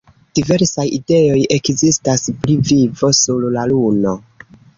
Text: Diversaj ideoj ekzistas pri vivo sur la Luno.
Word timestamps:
Diversaj 0.37 0.85
ideoj 0.97 1.41
ekzistas 1.57 2.25
pri 2.41 2.57
vivo 2.71 3.11
sur 3.19 3.47
la 3.59 3.69
Luno. 3.75 4.17